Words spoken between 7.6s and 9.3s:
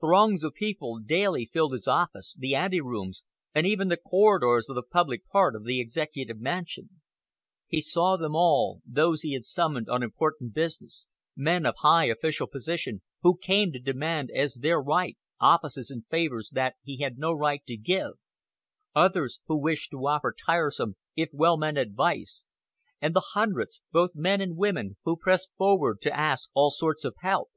He saw them all, those